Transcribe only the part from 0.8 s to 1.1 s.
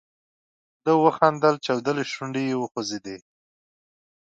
ده